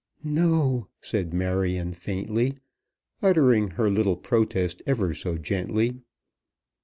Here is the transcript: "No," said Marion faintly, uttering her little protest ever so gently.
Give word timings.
"No," 0.23 0.87
said 0.99 1.31
Marion 1.31 1.93
faintly, 1.93 2.55
uttering 3.21 3.67
her 3.77 3.87
little 3.87 4.15
protest 4.17 4.81
ever 4.87 5.13
so 5.13 5.37
gently. 5.37 5.99